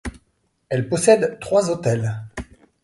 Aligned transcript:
Elle 0.69 0.89
possède 0.89 1.37
trois 1.39 1.69
autels. 1.69 2.17